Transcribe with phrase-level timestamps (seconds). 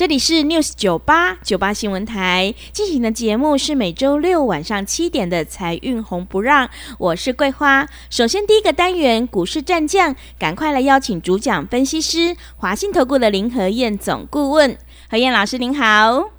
[0.00, 7.86] 这里是 News 九八九八新闻台进行的节目是每周六晚上七点的财运红不让，我是桂花。
[8.08, 14.74] 首先第一个单元股市战将，赶快来邀请主讲分析师华信投顾的林和燕总顾问，
[15.10, 16.30] 何燕老师您好。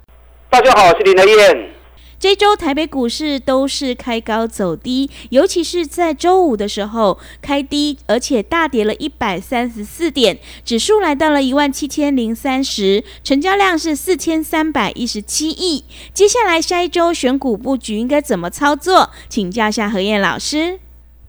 [0.50, 1.81] 大家好，我是林和燕。
[2.22, 15.84] 这周台北股市都是开高走低，尤其是在周五的时候开低，而且大跌了一百三十四点，指数来到了一万七千零三十，成交量是四千三百一十七亿。
[16.14, 19.10] 接下来下一周选股布局应该怎么操作？
[19.28, 20.78] 请教一下何燕老师。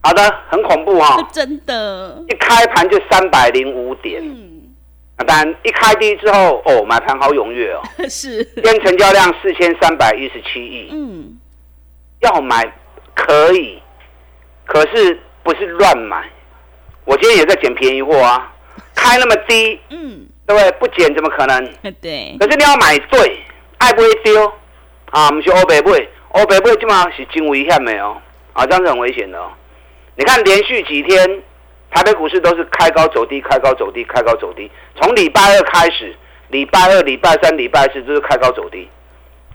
[0.00, 4.22] 好的，很恐怖哈， 真的，一开盘就三百零五点。
[5.16, 7.80] 那当然，一开低之后，哦，买盘好踊跃哦。
[8.10, 8.42] 是。
[8.44, 10.88] 今天成交量四千三百一十七亿。
[10.90, 11.38] 嗯。
[12.20, 12.64] 要买
[13.14, 13.80] 可以，
[14.64, 16.28] 可是不是乱买。
[17.04, 18.52] 我今天也在捡便宜货啊，
[18.96, 20.70] 开那么低，嗯，对不对？
[20.80, 21.64] 不捡怎么可能？
[22.00, 22.36] 对。
[22.40, 23.38] 可是你要买对，
[23.78, 24.52] 爱不会丢
[25.10, 25.30] 啊？
[25.30, 28.16] 不是欧北贝，欧北贝基本上是真危险的哦，
[28.52, 29.52] 啊，这样是很危险的哦。
[30.16, 31.42] 你看连续几天。
[31.94, 34.68] 台北股市都是开高走低，开高走低，开高走低。
[35.00, 36.12] 从礼拜二开始，
[36.48, 38.88] 礼拜二、礼拜三、礼拜四都是开高走低，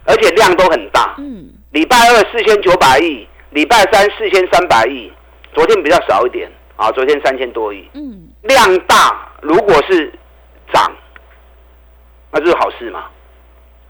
[0.06, 1.16] 而且量都很大。
[1.18, 5.12] 嗯，礼拜二四千九百亿，礼拜三四千三百亿，
[5.52, 7.86] 昨天比较少一点啊，昨天三千多亿。
[7.92, 10.10] 嗯，量大，如果是
[10.72, 10.90] 涨，
[12.30, 13.04] 那就是好事嘛，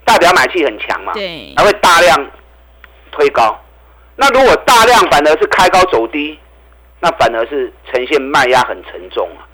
[0.05, 2.31] 代表买气很强嘛，对，还会大量
[3.13, 3.57] 推高。
[4.17, 6.37] 那如果大量反而是开高走低。
[7.01, 9.49] 那反而是呈现卖压很沉重啊，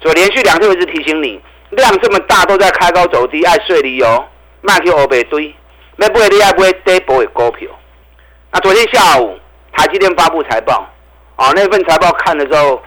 [0.00, 1.40] 所以连续两天我一直提醒你，
[1.70, 4.24] 量这么大都在开高走低，爱睡理由，
[4.60, 5.52] 卖去欧北堆，
[5.96, 7.68] 那不会厉害不会跌不会股票。
[8.52, 9.36] 那昨天下午
[9.72, 10.88] 台积电发布财报，
[11.36, 12.80] 哦，那份财报看的时候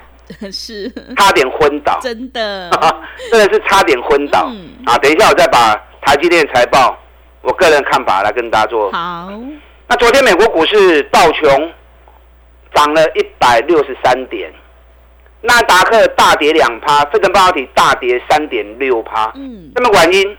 [0.51, 2.69] 是差点昏倒， 真的，
[3.29, 4.49] 真的是差点昏倒
[4.85, 4.97] 啊！
[4.99, 6.97] 等一下我再把台积电财报
[7.41, 8.91] 我个人看法来跟大家做。
[8.91, 9.29] 好，
[9.87, 11.71] 那昨天美国股市道琼。
[12.75, 14.53] 涨了一百六十三点，
[15.41, 19.31] 纳达克大跌两趴，费城半导体大跌三点六趴。
[19.36, 20.38] 嗯，那么原因，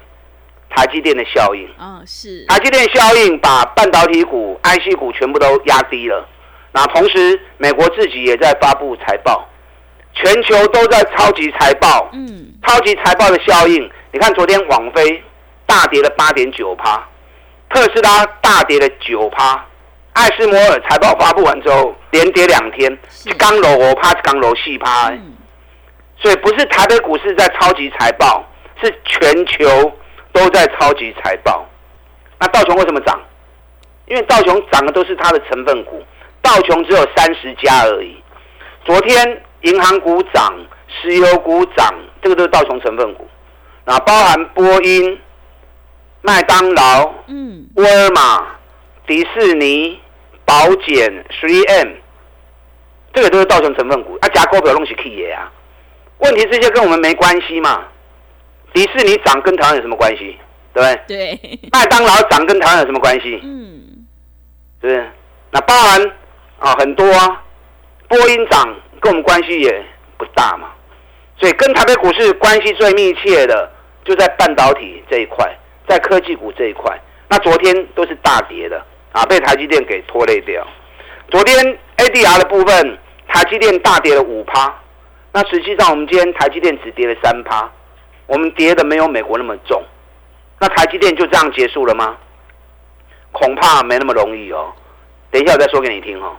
[0.68, 1.66] 台积电的效应。
[1.78, 2.44] 哦，是。
[2.46, 6.28] 台积电效应把半导体股、IC 股全部都压低了。
[6.72, 9.48] 那同时，美国自己也在发布财报，
[10.12, 12.10] 全球都在超级财报。
[12.12, 15.22] 嗯，超级财报的效应，你看昨天网飞
[15.64, 17.08] 大跌了八点九趴，
[17.70, 19.64] 特斯拉大跌了九趴。
[20.16, 22.98] 艾斯摩尔财报发布完之后，连跌两天，
[23.36, 25.12] 刚楼我怕，刚楼细趴，
[26.18, 28.42] 所以不是台北股市在超级财报，
[28.82, 29.92] 是全球
[30.32, 31.66] 都在超级财报。
[32.40, 33.20] 那道琼为什么涨？
[34.06, 36.02] 因为道琼涨的都是它的成分股，
[36.40, 38.16] 道琼只有三十家而已。
[38.86, 40.50] 昨天银行股涨，
[40.88, 43.28] 石油股涨，这个都是道琼成分股。
[43.84, 45.20] 那包含波音、
[46.22, 48.46] 麦当劳、嗯，沃尔玛、
[49.06, 50.00] 迪士尼。
[50.46, 51.88] 保险、Three M，
[53.12, 55.52] 这个都是道琼成分股，啊，加股票弄起 K 耶啊。
[56.18, 57.84] 问题这些跟我们没关系嘛？
[58.72, 60.38] 迪士尼涨跟台湾有什么关系？
[60.72, 61.38] 对不对？
[61.38, 61.60] 对。
[61.72, 63.40] 麦当劳涨跟台湾有什么关系？
[63.42, 64.06] 嗯，
[64.80, 65.10] 是不是？
[65.50, 66.00] 那包含
[66.58, 67.42] 啊很多啊，
[68.08, 68.64] 波音涨
[69.00, 69.84] 跟我们关系也
[70.16, 70.68] 不大嘛。
[71.38, 73.70] 所以跟台北股市关系最密切的，
[74.04, 75.44] 就在半导体这一块，
[75.88, 76.98] 在科技股这一块。
[77.28, 78.82] 那昨天都是大跌的。
[79.16, 80.62] 啊，被台积电给拖累掉。
[81.30, 81.56] 昨天
[81.96, 84.70] ADR 的部分，台积电大跌了五趴。
[85.32, 87.66] 那实际上，我们今天台积电只跌了三趴，
[88.26, 89.82] 我们跌的没有美国那么重。
[90.58, 92.14] 那台积电就这样结束了吗？
[93.32, 94.70] 恐怕没那么容易哦。
[95.30, 96.36] 等一下我再说给你听哦。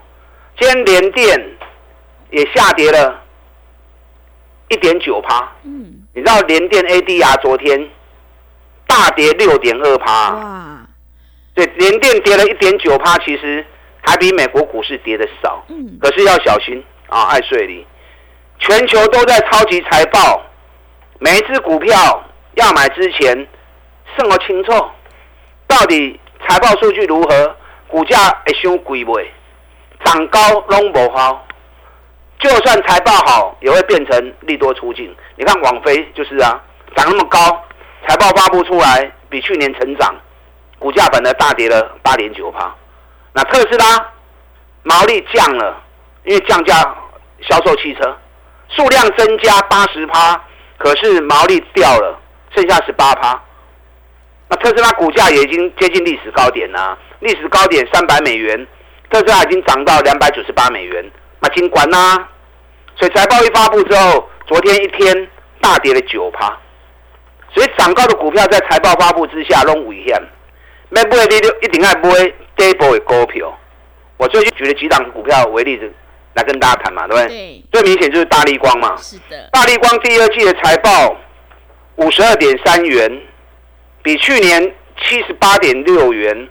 [0.56, 1.56] 今天联电
[2.30, 3.20] 也下跌了
[4.68, 5.52] 一点九趴。
[5.64, 6.06] 嗯。
[6.14, 7.88] 你知道联电 ADR 昨天
[8.86, 10.30] 大跌六点二趴。
[10.34, 10.87] 哇。
[11.58, 13.66] 对，连电跌了一点九趴，其实
[14.00, 15.64] 还比美国股市跌的少。
[15.66, 17.84] 嗯，可是要小心啊，爱睡里，
[18.60, 20.40] 全球都在超级财报，
[21.18, 22.24] 每一只股票
[22.54, 23.34] 要买之前，
[24.16, 24.70] 慎而清楚，
[25.66, 27.56] 到底财报数据如何，
[27.88, 28.16] 股价
[28.46, 29.18] 会伤贵不？
[30.04, 30.38] 涨高
[30.68, 31.44] 拢无好，
[32.38, 35.12] 就算财报好，也会变成利多出境。
[35.34, 36.62] 你看网飞就是啊，
[36.94, 37.38] 涨那么高，
[38.06, 40.14] 财报发布出来比去年成长，
[40.78, 42.74] 股价反而大跌了八点九趴。
[43.32, 44.12] 那特斯拉
[44.82, 45.82] 毛利降了，
[46.24, 46.74] 因为降价
[47.42, 48.16] 销售汽车，
[48.68, 50.40] 数量增加八十趴，
[50.78, 52.18] 可是毛利掉了，
[52.54, 53.40] 剩下十八趴。
[54.48, 58.66] 那特斯拉股价也已经接近历史高点啦，历史高点三百美元，
[59.10, 61.10] 特斯拉已经涨到两百九十八美元，
[61.40, 62.26] 那尽管呐。
[62.96, 65.28] 所以财报一发布之后，昨天一天
[65.60, 66.56] 大跌了九趴，
[67.54, 70.20] 所以涨高的股票在财报发布之下拢危险。
[70.90, 73.58] 买不你就一定要买底部的股票。
[74.16, 75.92] 我最近举了几档股票为例子
[76.34, 77.64] 来跟大家谈嘛，对不对？
[77.72, 78.96] 最明显就是大力光嘛。
[78.96, 79.48] 是的。
[79.52, 81.16] 大力光第二季的财报
[81.96, 83.22] 五十二点三元。
[84.00, 84.62] 比去年
[85.02, 86.48] 七十八点六元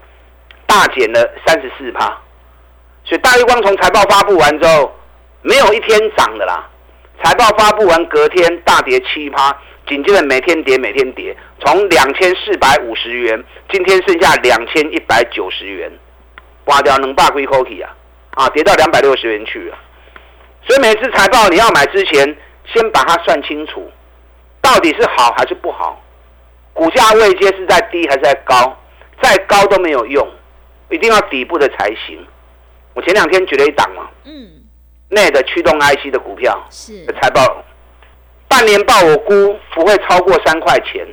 [0.68, 2.06] 大减了三十四趴，
[3.06, 4.94] 所以大绿光从财报发布完之后，
[5.42, 6.70] 没有一天涨的啦。
[7.24, 9.58] 财报发布完隔天大跌七趴，
[9.88, 13.42] 紧接着每天跌每天跌，从两千四百五十元，
[13.72, 15.92] 今天剩下两千一百九十元，
[16.66, 17.96] 刮掉能霸归 c o k i 啊，
[18.32, 19.78] 啊跌到两百六十元去了。
[20.68, 23.90] 所以每次财报你要买之前，先把它算清楚，
[24.62, 26.04] 到底是好还是不好。
[26.74, 28.78] 股价位阶是在低还是在高？
[29.22, 30.28] 再高都没有用，
[30.90, 32.20] 一定要底部的才行。
[32.94, 34.48] 我前两天举了一档嘛，嗯，
[35.10, 37.64] 内的驱动 IC 的股票是财报，
[38.58, 41.06] 半年报我估不会超过三块钱，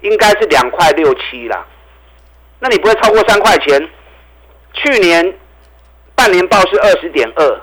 [0.00, 1.66] 应该是两块六七啦。
[2.60, 3.78] 那你不会超过三块钱？
[4.72, 5.34] 去年
[6.14, 7.60] 半年报是二十点二，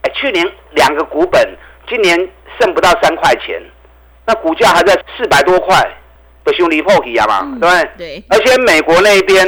[0.00, 1.46] 哎，去年两个股本，
[1.86, 2.16] 今年
[2.58, 3.62] 剩不到三块钱，
[4.24, 5.86] 那股价还在四百多块。
[6.44, 7.90] 不兄弟破皮啊嘛，对不对？
[7.98, 8.24] 对。
[8.30, 9.46] 而且美国那边，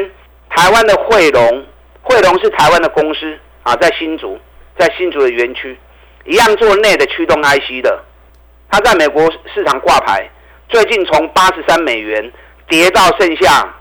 [0.51, 1.65] 台湾的汇龙，
[2.03, 4.39] 汇龙是台湾的公司啊，在新竹，
[4.79, 5.79] 在新竹的园区，
[6.27, 8.03] 一样做内的驱动 IC 的，
[8.71, 10.29] 它在美国市场挂牌，
[10.69, 12.33] 最近从八十三美元
[12.69, 13.75] 跌到剩下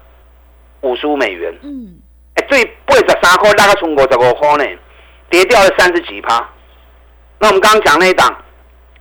[0.81, 1.53] 五十五美元。
[1.63, 1.95] 嗯。
[2.35, 4.65] 哎，最八十三块，大概从五十五块呢，
[5.29, 6.49] 跌掉了三十几趴。
[7.39, 8.43] 那我们刚刚讲那一档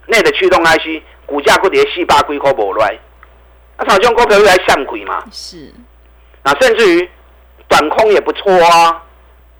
[0.07, 2.99] 内的驱动 IC，股价不跌四百几块无来。
[3.77, 5.25] 那炒中股票又来向鬼嘛？
[5.33, 5.73] 是，
[6.43, 7.11] 那甚至于
[7.69, 9.03] 短空也不错啊。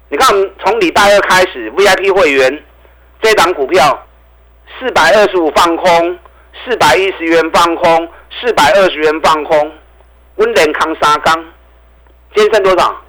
[0.09, 0.29] 你看，
[0.61, 2.65] 从礼拜二开始，VIP 会员
[3.21, 4.04] 这档股票
[4.79, 6.19] 四百二十五放空，
[6.65, 8.09] 四百一十元放空，
[8.41, 9.73] 四百二十元放空，
[10.37, 11.35] 温联康沙钢，
[12.35, 13.01] 今天剩多少？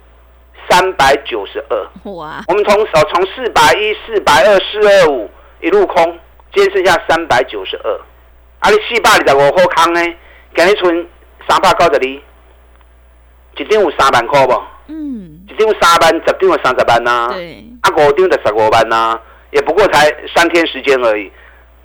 [0.70, 2.12] 三百九十二。
[2.12, 2.44] 哇！
[2.48, 5.30] 我们从手从四百一、四百二、四二五
[5.62, 6.20] 一路空，
[6.54, 8.00] 今天剩下三百九十二。
[8.60, 10.02] 啊，你四百二十五好空呢？
[10.56, 11.08] 今日存
[11.48, 12.08] 三百九十二，
[13.58, 14.54] 一张有三万块不？
[14.88, 17.30] 嗯，一张有三万，十张有三十万呐。
[17.34, 19.20] 对，啊五张就十五万呐，
[19.52, 21.32] 也不过才三天时间而已。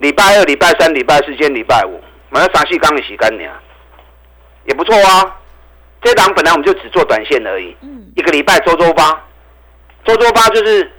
[0.00, 2.00] 礼拜二、礼拜三、礼拜四、兼礼拜五，
[2.31, 3.47] 买了三四缸的洗干净，
[4.64, 5.37] 也不错啊。
[6.00, 9.23] 这档本来我们就只做短线而已，嗯，一个礼拜周周发，
[10.06, 10.91] 周周发就是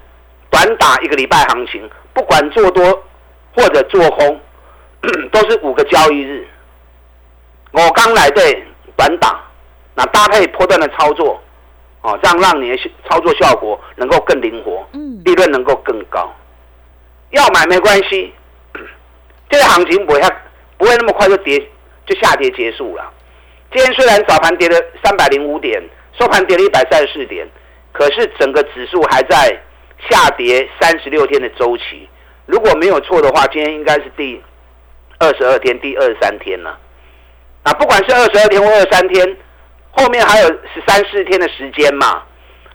[0.52, 3.04] 短打一个礼拜行情，不管做多
[3.56, 4.40] 或者做空，
[5.34, 6.48] 都是五个交易日。
[7.72, 8.64] 我刚来对
[8.96, 9.42] 短打，
[9.96, 11.42] 那搭配波段的操作，
[12.02, 12.78] 哦，这样让你的
[13.10, 16.32] 操作效果能够更灵活，嗯，利润能够更高。
[17.32, 18.32] 要买没关系，
[19.52, 20.22] 这个行情不会
[20.78, 21.60] 不会那么快就跌
[22.06, 23.12] 就下跌结束了。
[23.74, 25.82] 今天虽然早盘跌了三百零五点，
[26.18, 27.48] 收盘跌了一百三十四点，
[27.92, 29.62] 可是整个指数还在
[30.10, 32.10] 下跌三十六天的周期。
[32.46, 34.42] 如果没有错的话，今天应该是第
[35.20, 36.80] 二十二天、第二十三天了。
[37.64, 39.38] 啊，不管是二十二天或二十三天，
[39.92, 42.24] 后面还有十三四天的时间嘛，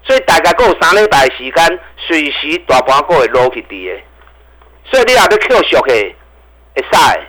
[0.04, 4.00] 所以大概够三礼拜时间，随时大盘股会落去跌的。
[4.90, 6.14] 所以你也要 Q 小的，
[6.76, 7.26] 会使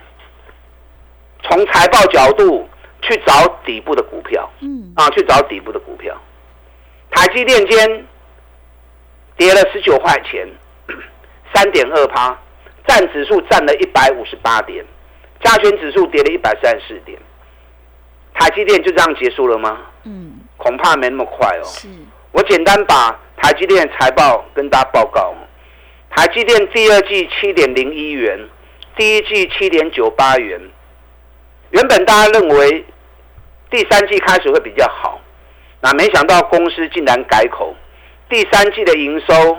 [1.43, 2.67] 从财报角度
[3.01, 6.15] 去找底部的股票，嗯，啊，去找底部的股票。
[7.11, 8.05] 台积电间
[9.37, 10.47] 跌了十九块钱，
[11.53, 12.37] 三点二趴，
[12.85, 14.85] 占指数占了一百五十八点，
[15.41, 17.17] 加权指数跌了一百三十四点。
[18.33, 19.79] 台积电就这样结束了吗？
[20.03, 21.63] 嗯，恐怕没那么快哦。
[21.63, 21.87] 是，
[22.31, 25.33] 我简单把台积电财报跟大家报告。
[26.09, 28.39] 台积电第二季七点零一元，
[28.97, 30.59] 第一季七点九八元。
[31.69, 32.83] 原本大家认为
[33.69, 35.21] 第三季开始会比较好，
[35.81, 37.75] 那没想到公司竟然改口，
[38.27, 39.57] 第三季的营收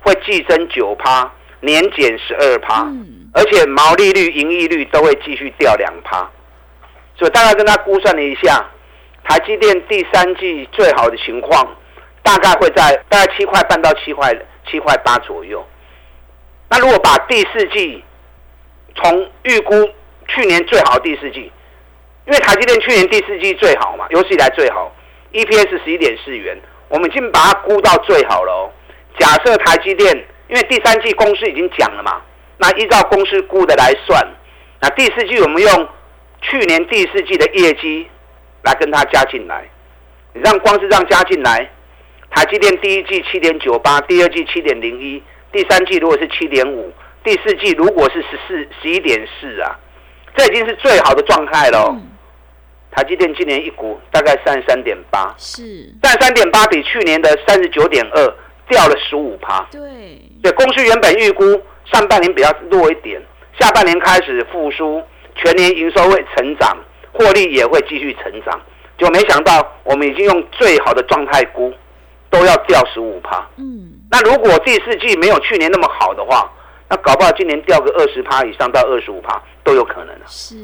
[0.00, 1.30] 会季增九趴，
[1.60, 2.86] 年减十二趴，
[3.34, 6.28] 而且毛利率、盈利率都会继续掉两趴。
[7.16, 8.64] 所以大概跟他估算了一下，
[9.24, 11.76] 台积电第三季最好的情况，
[12.22, 14.32] 大概会在大概七块半到七块
[14.70, 15.66] 七块八左右。
[16.70, 18.04] 那如果把第四季
[19.00, 19.88] 从预估
[20.26, 21.50] 去年最好第四季，
[22.26, 24.94] 因为台积电去年第四季最好嘛，有史以来最好
[25.32, 28.70] ，EPS 十一点四元，我们已经把它估到最好了哦。
[29.18, 30.14] 假设台积电，
[30.48, 32.20] 因为第三季公司已经讲了嘛，
[32.58, 34.26] 那依照公司估的来算，
[34.80, 35.88] 那第四季我们用
[36.42, 38.08] 去年第四季的业绩
[38.62, 39.64] 来跟它加进来，
[40.34, 41.68] 你让光是这样加进来，
[42.30, 46.92] 台积电第一季七点九八，第二季七点零一，第三季如果是七点五，
[47.28, 49.78] 第四季如果是十四十一点四啊，
[50.34, 51.94] 这已经是最好的状态了。
[52.90, 58.34] 台积电今年一股大概三十三点八，是三十三点八比去年的三十九点二
[58.66, 59.60] 掉了十五趴。
[59.70, 61.44] 对，对，公司原本预估
[61.84, 63.20] 上半年比较弱一点，
[63.60, 65.02] 下半年开始复苏，
[65.34, 66.74] 全年营收会成长，
[67.12, 68.58] 获利也会继续成长。
[68.96, 71.74] 就没想到我们已经用最好的状态估，
[72.30, 73.46] 都要掉十五趴。
[73.58, 76.50] 嗯，那如果第四季没有去年那么好的话，
[76.88, 80.24] 那搞不好今年掉个二十趴以上到二十五趴都有可能啊。
[80.26, 80.56] 是，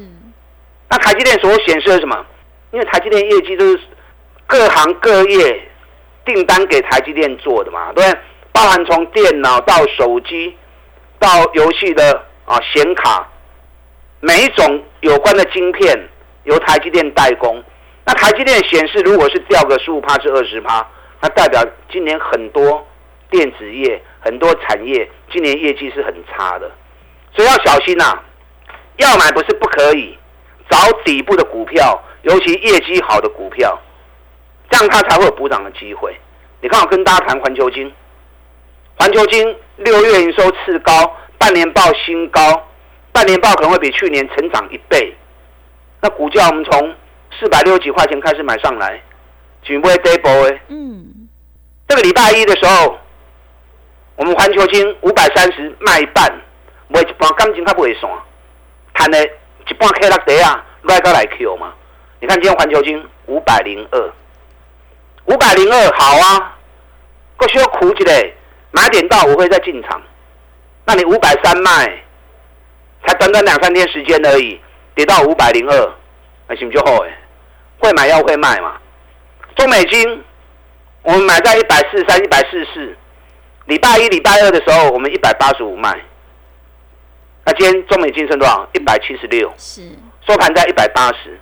[0.89, 2.25] 那台积电所显示的什么？
[2.71, 3.79] 因为台积电业绩都是
[4.47, 5.61] 各行各业
[6.25, 8.19] 订单给台积电做的嘛，对不对？
[8.51, 10.55] 包含从电脑到手机
[11.19, 13.27] 到游戏的啊显卡，
[14.19, 16.09] 每一种有关的晶片
[16.43, 17.63] 由台积电代工。
[18.05, 20.85] 那台积电显示，如果是掉个十五趴至二十趴，
[21.21, 22.85] 那代表今年很多
[23.29, 26.69] 电子业、很多产业今年业绩是很差的，
[27.33, 28.19] 所以要小心呐、
[28.97, 30.17] 要买不是不可以，
[30.67, 33.79] 找底部的股票，尤其业绩好的股票，
[34.71, 36.15] 这样它才会有补涨的机会。
[36.59, 37.93] 你看，我跟大家谈环球金，
[38.97, 40.91] 环球金六月营收次高，
[41.37, 42.67] 半年报新高，
[43.11, 45.15] 半年报可能会比去年成长一倍。
[46.01, 46.95] 那股价我们从
[47.39, 48.99] 四百六十几块钱开始买上来，
[49.61, 51.29] 准备 d a b l 嗯，
[51.87, 52.97] 这个礼拜一的时候，
[54.15, 56.31] 我们环球金五百三十卖一半，
[56.87, 58.11] 卖一半感情它不会算，
[58.93, 61.73] 谈的一半 K 落地啊，来个来 Q 嘛。
[62.21, 64.13] 你看今天环球金五百零二，
[65.25, 66.57] 五百零二好啊，
[67.35, 68.33] 够需要苦一嘞，
[68.71, 70.01] 买点到我会再进场。
[70.85, 72.03] 那你五百三卖，
[73.05, 74.59] 才短短两三天时间而已，
[74.95, 75.93] 跌到五百零二，
[76.47, 77.17] 那行不就好哎？
[77.79, 78.77] 会买要会卖嘛。
[79.55, 80.23] 中美金
[81.01, 82.95] 我们买在一百四三、一百四四，
[83.65, 85.99] 礼拜一、礼拜二的时候，我们一百八十五卖。
[87.43, 88.67] 那今天中美金剩多少？
[88.73, 89.81] 一百七十六，是，
[90.27, 91.39] 收盘在一百八十。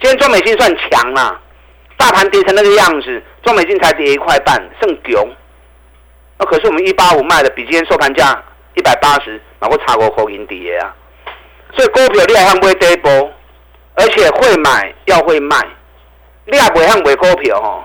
[0.00, 1.40] 今天中美金算强啦、
[1.96, 5.28] 大盘跌成那个样子，中美金才跌一块半，剩囧。
[6.38, 8.42] 那可是我们一八五卖的比今天收盘价
[8.74, 10.94] 一百八十，哪个差过口银跌啊？
[11.74, 13.30] 所以股票你也向买底部，
[13.94, 15.56] 而且会买要会卖，
[16.46, 17.84] 你也不向买股票吼，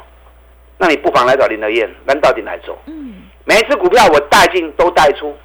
[0.78, 2.76] 那你不妨来找林德燕，咱到底来做。
[2.88, 3.14] 嗯，
[3.48, 5.38] 每一只股票我带进都带出，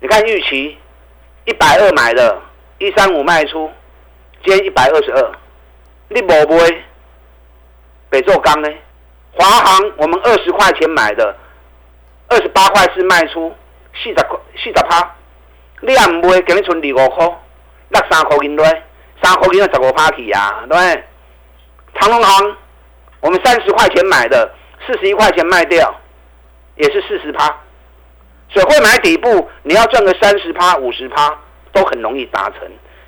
[0.00, 0.76] 你看预期
[1.44, 2.36] 一百二买的，
[2.78, 3.70] 一三五卖出，
[4.44, 5.32] 今天一百二十二，
[6.08, 6.84] 你无买？
[8.10, 8.68] 北宙钢呢？
[9.34, 11.36] 华航我们二十块钱买的，
[12.28, 13.54] 二十八块是卖出，
[13.94, 15.14] 四十块四十趴，
[15.80, 17.24] 你也唔买，今日剩二五块，
[17.90, 18.66] 落三块银落，
[19.22, 21.04] 三块银就十五趴去啊，对不对？
[22.00, 22.56] 长隆行
[23.20, 24.52] 我们三十块钱买的，
[24.84, 25.94] 四十一块钱卖掉。
[26.78, 27.46] 也是四十趴，
[28.48, 31.36] 所以会买底部，你要赚个三十趴、五十趴
[31.72, 32.60] 都很容易达成。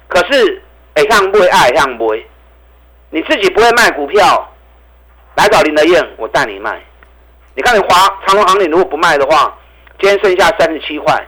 [0.08, 0.62] 可是，
[0.94, 2.26] 哎，向不爱向不会，
[3.10, 4.52] 你自己不会卖股票，
[5.36, 6.82] 来找林德燕，我带你卖。
[7.54, 7.88] 你看你华
[8.26, 9.56] 长隆行，你如果不卖的话，
[10.00, 11.26] 今天剩下三十七块，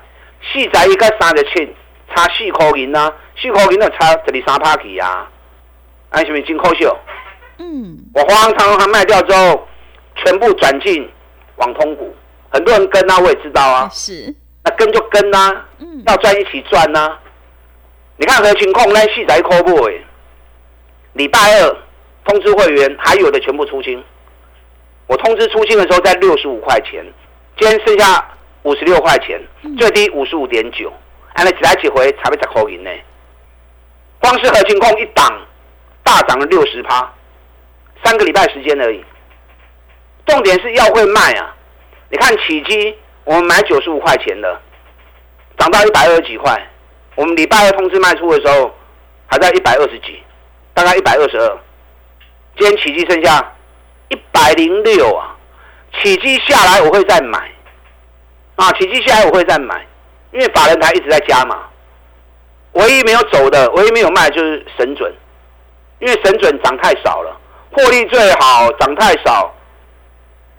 [0.53, 1.75] 四仔一个三十七，
[2.13, 5.31] 差四块银啊，四块银就差十二三趴去啊，
[6.11, 6.85] 安是不是真可惜？
[7.59, 9.69] 嗯，我华航、长隆行卖掉之后，
[10.17, 11.09] 全部转进
[11.57, 12.13] 网通股。
[12.53, 17.19] 很多人跟啊，我也知道啊，是，那跟就跟啊，嗯，要赚一起赚呐、
[18.17, 20.05] 你看何情况，那细仔扣不诶，
[21.15, 21.77] 礼拜二
[22.25, 24.03] 通知会员，还有的全部出清。
[25.07, 27.05] 我通知出清的时候在六十五块钱，
[27.59, 28.25] 今天剩下
[28.63, 29.41] 五十六块钱，
[29.79, 30.93] 最低五十五点九，
[31.33, 32.91] 按了几来几回才被十块银呢。
[34.21, 35.43] 光是何情控一档
[36.03, 37.13] 大涨了六十趴，
[38.05, 39.05] 三个礼拜时间而已。
[40.27, 41.57] 重点是要会卖啊！
[42.13, 44.61] 你看起基，我们买九十五块钱的，
[45.57, 46.55] 涨到一百二十几块。
[47.15, 48.71] 我们礼拜二通知卖出的时候，
[49.27, 50.23] 还在一百二十几，
[50.75, 51.59] 大概一百二十二。
[52.59, 53.55] 今天起基剩下
[54.09, 55.35] 一百零六啊，
[56.03, 57.51] 起基下来我会再买，
[58.57, 59.87] 啊，起基下来我会再买，
[60.33, 61.61] 因为法人台一直在加码。
[62.73, 65.11] 唯一没有走的，唯一没有卖就是神准，
[65.99, 67.35] 因为神准涨太少了，
[67.71, 69.51] 获利最好，涨太少。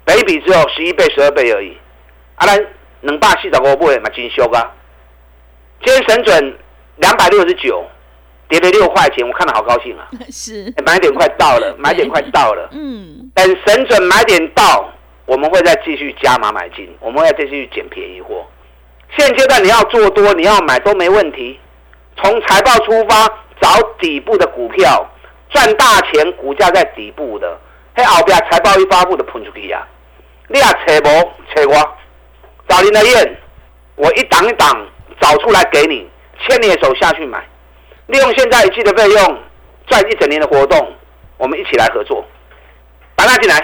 [0.05, 1.77] 北比只有十一倍、十二倍而已，
[2.35, 2.65] 啊，咱
[3.01, 4.71] 两百四十五倍嘛，真俗啊！
[5.83, 6.57] 今天神准
[6.97, 7.85] 两百六十九，
[8.47, 10.07] 跌了六块钱，我看了好高兴啊！
[10.31, 12.69] 是买点快到了，买点快到了。
[12.75, 14.89] 嗯，等神准买点到，
[15.25, 18.45] 我们会再继续加码买进，我们会再继续捡便宜货。
[19.17, 21.59] 现阶段你要做多，你要买都没问题。
[22.21, 23.27] 从财报出发，
[23.61, 25.09] 找底部的股票
[25.49, 27.59] 赚大钱，股价在底部的，
[27.95, 29.87] 嘿，后边财报一发布就喷出去啊！
[30.47, 31.97] 你也扯无扯我，
[32.67, 33.37] 找林德燕，
[33.95, 34.87] 我一档一档
[35.19, 36.09] 找出来给你，
[36.39, 37.43] 牵你的手下去买，
[38.07, 39.39] 利用现在一季的费用
[39.85, 40.95] 赚一整年的活动，
[41.37, 42.25] 我们一起来合作，
[43.15, 43.61] 把他进来。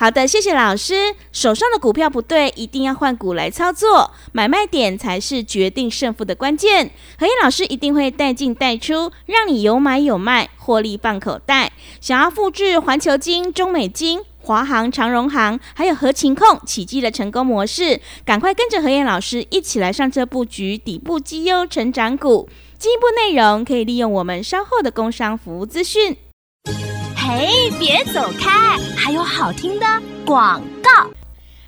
[0.00, 1.14] 好的，谢谢老师。
[1.30, 6.90] 手上的股票不对，一定要换股来操作，买卖点才是决定胜负的关键。
[7.18, 11.70] 何燕老师一定会带进带出，让你有买有卖，获利放口袋。
[12.00, 22.48] 想要复制环球金、中美金、华航、长荣航，还有合情控、奇迹的成功模式，赶快跟着何燕老师一起来上车布局底部绩优成长股。
[22.78, 26.16] 进一步内容可以利用我们稍后的工商服务资讯。
[27.30, 27.46] 哎，
[27.78, 28.76] 别走开！
[28.96, 29.86] 还有好听的
[30.26, 31.08] 广告。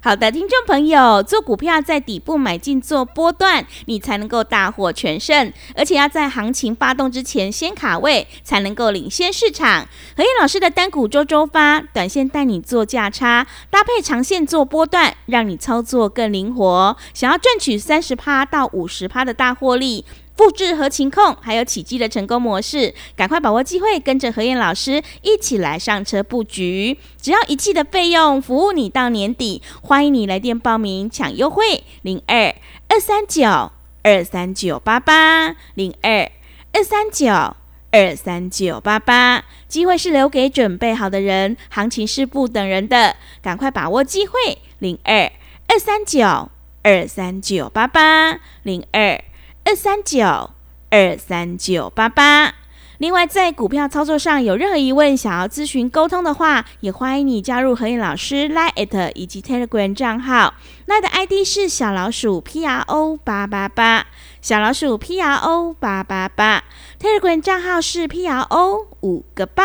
[0.02, 9.87] 好的，听众朋友，做股票在底部买进做波段，你才能够大获全胜，而且要在行情发动之前先卡位，才能够领先市场。
[10.16, 16.97] 何燕老师的单股周周发，短线带你做价差，搭配长线做波段，让你操作更灵活。
[17.14, 20.04] 想要赚取三十趴到五十趴的大获利。
[20.36, 26.96] 复制和情控，还有起迹的成功模式，赶快把握机会，跟着何燕老师一起来上车布局。
[27.20, 29.62] 只要一季的费用，服务你到年底。
[29.82, 32.54] 欢迎你来电报名抢优惠，零二
[32.88, 33.72] 二三九
[34.02, 36.30] 二三九八八零二
[36.72, 37.30] 二三九
[37.90, 39.44] 二三九八八。
[39.68, 45.30] 机会是留给准备好的人，行情是不等人的，赶快把握机会，零二
[45.68, 46.50] 二三九
[46.82, 49.22] 二三九八八零二。
[49.64, 50.50] 二三九
[50.90, 52.54] 二三九八八。
[52.99, 60.55] 另外，在股票操作上有任何疑问，想要咨询沟通的话，也欢迎你加入何燕老师 Line 以及 Telegram 账号。
[60.87, 64.07] 赖的 ID 是小老鼠 P R O 八八八，
[64.40, 66.62] 小老鼠 P R O 八八八。
[67.01, 69.64] Telegram 账号是 P R O 五个八。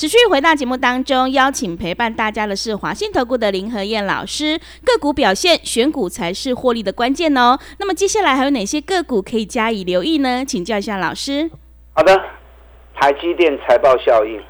[0.00, 4.58] 持续回到节目当中，邀请陪伴大家的是华信投顾的林和燕老师。
[4.82, 7.58] 个股表现，选股才是获利的关键哦。
[7.78, 10.42] 那么接下来还有哪些个股可以加以留意呢？
[10.42, 11.50] 请教一下老师。
[11.92, 12.18] 好的，
[12.94, 14.40] 台积电财报效应。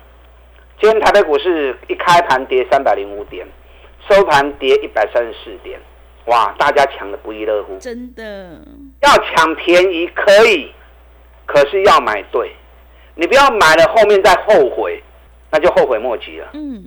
[0.81, 3.45] 今天台北股市一开盘跌三百零五点，
[4.09, 5.81] 收盘跌一百三十四点。
[6.27, 7.77] 哇，大家抢的不亦乐乎。
[7.81, 8.61] 真的，
[9.03, 10.71] 要抢便宜可以，
[11.45, 12.53] 可是要买对。
[13.17, 15.03] 你不要买了后面再后悔。
[15.51, 16.49] 那就后悔莫及了。
[16.53, 16.85] 嗯，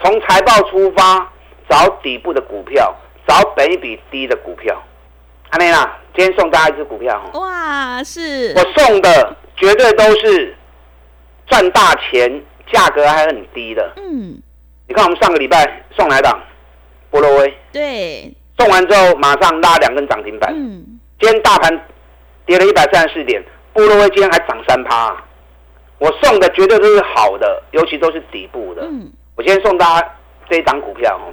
[0.00, 1.30] 从财报出发，
[1.68, 2.94] 找底部的股票，
[3.26, 4.80] 找本比低的股票。
[5.50, 5.84] 阿妹娜，
[6.16, 10.56] 今天送大家一只股票哇，是我送的，绝对都是
[11.46, 12.42] 赚大钱，
[12.72, 13.92] 价格还很低的。
[13.96, 14.40] 嗯，
[14.88, 16.40] 你看我们上个礼拜送哪档？
[17.10, 17.54] 波罗威。
[17.70, 18.34] 对。
[18.58, 20.52] 送完之后马上拉两根涨停板。
[20.54, 21.00] 嗯。
[21.20, 21.86] 今天大盘
[22.46, 23.42] 跌了一百三十四点，
[23.74, 25.14] 波罗威今天还涨三趴。
[26.02, 28.82] 我送的绝对都是好的，尤其都是底部的。
[28.82, 30.14] 嗯，我今天送大家
[30.50, 31.30] 这一档股票哦，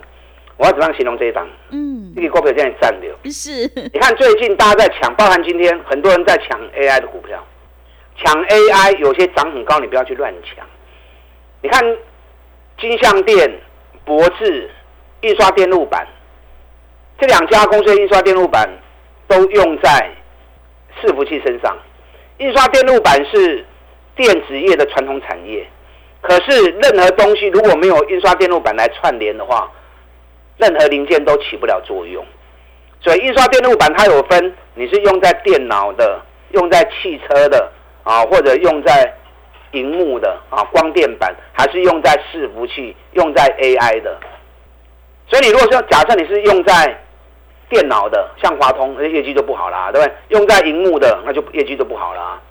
[0.57, 1.49] 我要怎么样形容这一档？
[1.71, 3.11] 嗯，这个股票现在占流。
[3.31, 3.67] 是。
[3.91, 7.43] 你看最近大家在抢，包含今天很多人在抢 AI 的股票，
[8.15, 10.63] 抢 AI 有些涨很高，你不要去乱抢。
[11.63, 11.83] 你看
[12.79, 13.51] 金相电、
[14.05, 14.69] 博智、
[15.21, 16.07] 印刷电路板
[17.17, 18.69] 这两家公司的印刷电路板
[19.27, 20.11] 都用在
[21.01, 21.75] 伺服器身上，
[22.37, 23.65] 印刷电路板是。
[24.19, 25.65] 电子业的传统产业，
[26.19, 29.71] 可是任何东西如果没有印刷电路板来串联的话，
[30.57, 32.21] 任何零件都起不了作用。
[32.99, 36.19] 所以印刷电路板它有分，你是用在电脑的，
[36.51, 37.71] 用在汽车的
[38.03, 39.09] 啊，或者用在
[39.71, 44.19] 荧幕的啊，光电板，还是用在伺服器、用在 AI 的。
[45.27, 46.93] 所以你如果说假设你是用在
[47.69, 50.13] 电脑的，像华通，那业绩就不好啦，对不对？
[50.27, 52.41] 用在荧幕的，那就业绩就不好啦。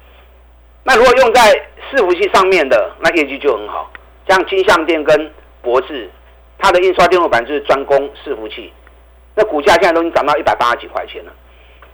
[0.85, 1.53] 那如果用在
[1.91, 3.91] 伺服器上面的，那业绩就很好。
[4.29, 6.11] 像金相电跟博智，
[6.59, 8.73] 它的印刷电路板就是专攻伺服器，
[9.35, 11.33] 那股价现在都已经涨到一百八十几块钱了。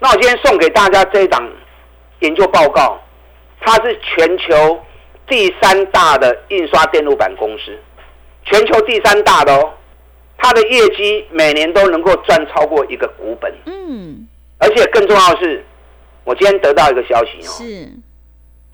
[0.00, 1.48] 那我今天送给大家这一档
[2.20, 3.00] 研究报告，
[3.60, 4.80] 它是全球
[5.28, 7.78] 第三大的印刷电路板公司，
[8.44, 9.72] 全球第三大的哦，
[10.36, 13.52] 它的业绩每年都能够赚超过一个股本。
[13.66, 14.26] 嗯，
[14.58, 15.64] 而且更重要的是，
[16.24, 17.88] 我今天得到一个消息哦，是，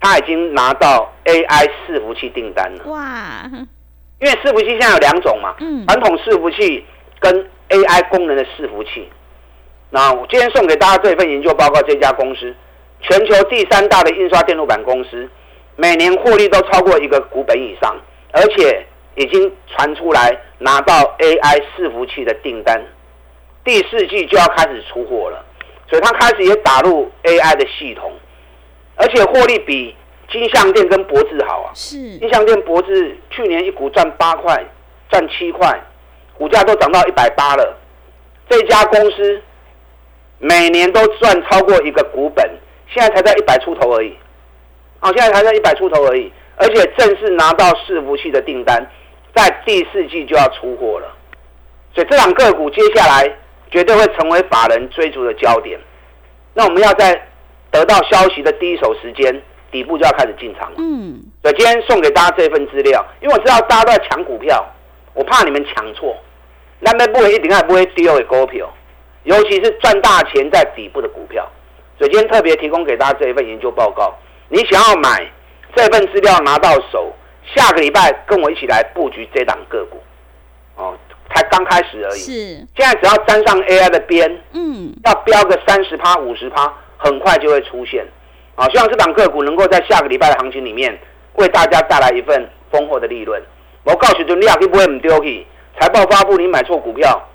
[0.01, 2.83] 他已经拿到 AI 伺服器订单了。
[2.87, 3.49] 哇，
[4.19, 6.83] 因为伺服器现在有两种嘛，嗯，传统伺服器
[7.19, 9.07] 跟 AI 功能的伺服器。
[9.89, 12.53] 那我今天送给大家这份研究报告，这家公司
[13.01, 15.29] 全球第三大的印刷电路板公司，
[15.75, 17.95] 每年获利都超过一个股本以上，
[18.31, 18.85] 而且
[19.15, 22.81] 已经传出来拿到 AI 伺服器的订单，
[23.63, 25.43] 第四季就要开始出货了，
[25.89, 28.13] 所以它开始也打入 AI 的系统，
[29.01, 29.95] 而且获利比
[30.31, 31.71] 金相店跟博智好啊。
[31.73, 34.63] 是金相店、博智去年一股赚八块，
[35.09, 35.81] 赚七块，
[36.37, 37.77] 股价都涨到一百八了，
[38.47, 39.41] 这家公司。
[40.43, 42.43] 每年都赚超过一个股本，
[42.91, 44.17] 现在才在一百出头而已，
[44.99, 48.83] 啊，现在才在一百出头而已，而且正式拿到伺服器的订单，
[49.35, 51.15] 在第四季就要出货了，
[51.93, 53.31] 所以这两个股接下来
[53.69, 55.79] 绝对会成为法人追逐的焦点。
[56.55, 57.21] 那我们要在
[57.71, 60.75] 得到消息的第一手时间，底部就要开始进场了。
[60.77, 64.63] 嗯，所以今天送给大家这份资料，因为我知道大家都在抢股票，
[65.13, 66.15] 我怕你们抢错，
[66.79, 68.69] 那边不会一定还不会丢给股票。
[69.23, 71.47] 尤其是赚大钱在底部的股票，
[71.97, 74.13] 所以今天特别提供给大家这一份研究报告。
[74.49, 75.31] 你想要买
[75.75, 77.13] 这份资料拿到手，
[77.55, 80.01] 下个礼拜跟我一起来布局这档个股。
[80.75, 80.97] 哦，
[81.29, 82.19] 才刚开始而已。
[82.19, 82.31] 是。
[82.75, 88.05] 现在只要沾上 AI 的边，嗯，要标个三十趴、五十趴，很快就会出现。
[88.55, 90.97] 啊，希望这档个股能够在下个礼拜的行情里面，
[91.35, 93.41] 为大家带来一份丰厚的利润。
[93.83, 95.47] 我告诉你，你也不会唔丢弃。
[95.79, 97.27] 财报发布，你买错股票。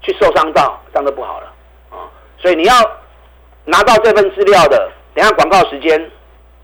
[0.00, 1.52] 去受伤到，这样就不好了
[1.90, 2.06] 啊！
[2.38, 2.72] 所以你要
[3.64, 6.10] 拿到这份资料的，等下广告时间，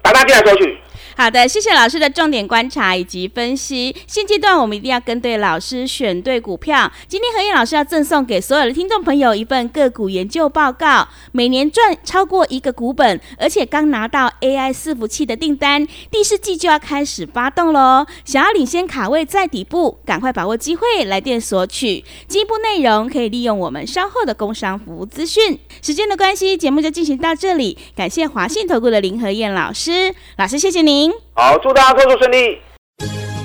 [0.01, 0.79] 大家进来收取。
[1.16, 3.94] 好的，谢谢老师的重点观察以及分析。
[4.07, 6.90] 现阶段我们一定要跟对老师，选对股票。
[7.07, 18.05] 今天何燕老师要赠送给所有的听众朋友一份个股研究报告，每年赚超过一个股本，而且刚拿到 AI 伺服器的订单，第四季就要开始发动喽。
[18.24, 22.05] 想要领先卡位在底部，赶快把握机会来电索取。
[22.27, 25.59] 进一步内容可以利用我们稍后的工商服务资讯。
[25.81, 27.79] 时间的关系，节目就进行到这里。
[27.94, 31.12] 感谢华信投顾的林何燕老师，老师谢谢您您。
[31.35, 32.59] 好，祝大家工作顺利。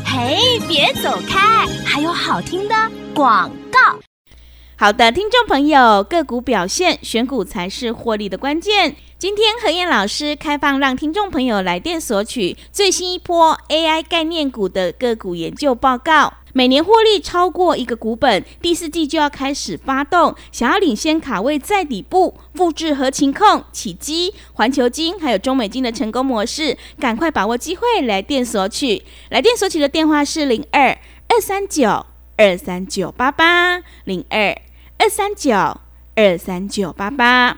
[0.05, 2.75] 嘿，别走开，还有好听的
[3.13, 3.99] 广告。
[4.77, 8.95] 好的，听众朋友，个股表现，选股才是获利的关键。
[9.19, 16.35] 今天何燕老师开放让听众朋友来电索取最新一波 AI 概念股的个股研究报告。
[16.53, 20.33] 每年获利超过一个股本，第四季就要开始发动。
[20.53, 29.03] 想要领先卡位在底部，复制和情控、起基、环球金还有中美金的成功模式，赶快把握机会来电索取。
[29.31, 32.05] 来电索取的电话是零二二三九
[32.37, 34.57] 二三九八八零二
[34.97, 35.51] 二三九
[36.15, 37.57] 二三九八八。